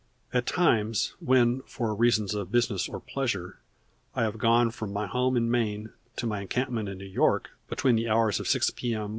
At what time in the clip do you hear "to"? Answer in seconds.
6.15-6.25